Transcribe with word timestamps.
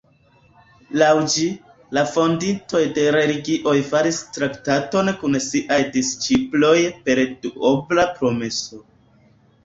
Laŭ 0.99 1.09
ĝi, 1.31 1.43
la 1.97 2.03
fondintoj 2.13 2.79
de 2.95 3.03
religioj 3.15 3.73
faris 3.89 4.21
traktaton 4.37 5.11
kun 5.19 5.37
siaj 5.49 5.77
disĉiploj 5.97 6.73
per 7.11 7.21
duobla 7.45 8.07
promeso. 8.17 8.81